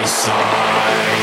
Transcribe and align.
my 0.00 0.06
side. 0.06 1.19